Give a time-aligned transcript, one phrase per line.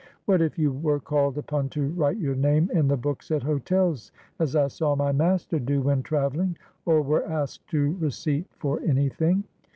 [0.25, 4.11] "What if you were called upon to write your name in the books at hotels,
[4.39, 8.79] as I saw my master do when travel ling, or were asked to receipt for
[8.81, 9.43] any thing?"